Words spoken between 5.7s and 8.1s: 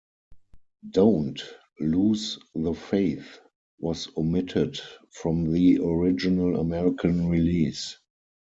original American release.